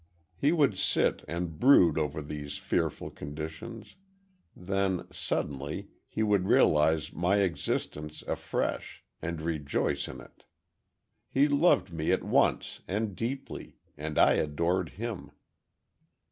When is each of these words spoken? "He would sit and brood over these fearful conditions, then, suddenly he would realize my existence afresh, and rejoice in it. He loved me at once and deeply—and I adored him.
"He 0.35 0.51
would 0.51 0.79
sit 0.79 1.23
and 1.27 1.59
brood 1.59 1.95
over 1.95 2.23
these 2.23 2.57
fearful 2.57 3.11
conditions, 3.11 3.97
then, 4.55 5.05
suddenly 5.11 5.89
he 6.07 6.23
would 6.23 6.47
realize 6.47 7.13
my 7.13 7.35
existence 7.41 8.23
afresh, 8.27 9.03
and 9.21 9.39
rejoice 9.39 10.07
in 10.07 10.19
it. 10.19 10.43
He 11.29 11.47
loved 11.47 11.93
me 11.93 12.11
at 12.11 12.23
once 12.23 12.81
and 12.87 13.15
deeply—and 13.15 14.17
I 14.17 14.33
adored 14.33 14.89
him. 14.97 15.33